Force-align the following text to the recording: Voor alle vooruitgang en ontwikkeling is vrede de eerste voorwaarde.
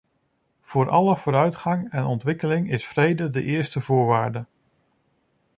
Voor 0.61 0.89
alle 0.89 1.15
vooruitgang 1.17 1.91
en 1.91 2.03
ontwikkeling 2.05 2.71
is 2.71 2.87
vrede 2.87 3.29
de 3.29 3.43
eerste 3.43 3.81
voorwaarde. 3.81 4.45